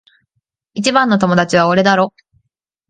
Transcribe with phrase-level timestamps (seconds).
[0.73, 2.15] 一番の友達は俺だろ？